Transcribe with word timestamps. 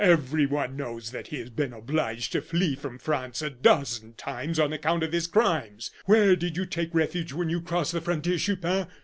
Everyone 0.03 0.75
knows 0.77 1.11
that 1.11 1.27
he 1.27 1.37
has 1.41 1.51
been 1.51 1.73
obliged 1.73 2.31
to 2.31 2.41
flee 2.41 2.73
from 2.75 2.97
France 2.97 3.43
a 3.43 3.51
dozen 3.51 4.13
times 4.15 4.57
on 4.59 4.73
account 4.73 5.03
of 5.03 5.11
his 5.11 5.27
crimes. 5.27 5.91
Where 6.05 6.35
did 6.35 6.57
you 6.57 6.65
take 6.65 6.95
refuge 6.95 7.33
when 7.33 7.51
you 7.51 7.61
crossed 7.61 7.91
the 7.91 8.01
frontier, 8.01 8.39
Chupin? 8.39 8.87